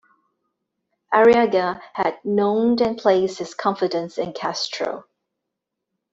[1.13, 5.05] Arriaga had known and placed his confidence in Castro.